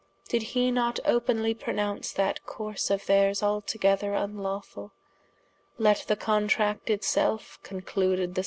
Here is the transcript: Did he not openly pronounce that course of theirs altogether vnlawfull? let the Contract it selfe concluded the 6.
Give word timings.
Did 0.29 0.41
he 0.57 0.71
not 0.71 0.99
openly 1.05 1.53
pronounce 1.53 2.11
that 2.13 2.43
course 2.43 2.89
of 2.89 3.05
theirs 3.05 3.43
altogether 3.43 4.13
vnlawfull? 4.13 4.89
let 5.77 6.05
the 6.07 6.15
Contract 6.15 6.89
it 6.89 7.03
selfe 7.03 7.61
concluded 7.61 8.31
the 8.33 8.39
6. 8.39 8.39